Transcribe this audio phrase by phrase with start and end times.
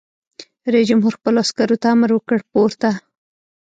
[0.73, 2.89] رئیس جمهور خپلو عسکرو ته امر وکړ؛ پورته!